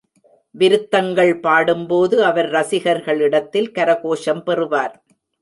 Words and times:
விருத்தங்கள் 0.55 1.33
பாடும்போது 1.39 2.15
அவர் 2.23 2.49
ரசிகர்களிடத்தில் 2.49 3.71
கரகோஷம் 3.75 4.43
பெறுவார். 4.43 4.95